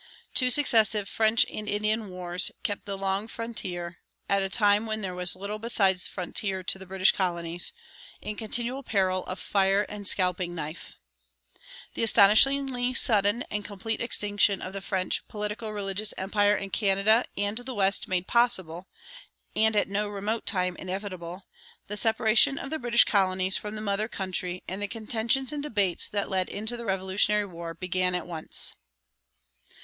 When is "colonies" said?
7.11-7.71, 23.03-23.55